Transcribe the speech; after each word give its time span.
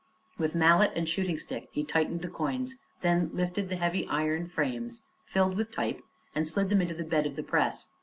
With 0.39 0.55
mallet 0.55 0.93
and 0.95 1.07
shooting 1.07 1.37
stick 1.37 1.67
he 1.73 1.83
tightened 1.83 2.23
the 2.23 2.27
quoins, 2.27 2.71
then 3.01 3.29
lifted 3.35 3.69
the 3.69 3.75
heavy 3.75 4.07
iron 4.07 4.47
frames 4.47 5.03
filled 5.25 5.55
with 5.55 5.69
type 5.71 6.01
and 6.33 6.47
slid 6.47 6.69
them 6.69 6.81
onto 6.81 6.95
the 6.95 7.03
bed 7.03 7.27
of 7.27 7.35
the 7.35 7.43
press. 7.43 7.91